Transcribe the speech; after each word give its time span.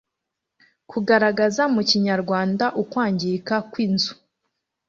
kugaragaza 0.89 1.63
mu 1.73 1.81
kinyarwanda 1.89 2.65
ukwangirika 2.81 3.55
kw'inz.u 3.71 4.13